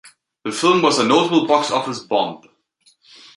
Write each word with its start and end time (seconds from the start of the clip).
The 0.43 0.51
film 0.51 0.81
was 0.81 0.97
a 0.97 1.05
notable 1.05 1.45
box-office 1.45 1.99
bomb. 1.99 2.41